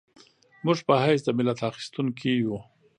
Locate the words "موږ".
0.65-0.77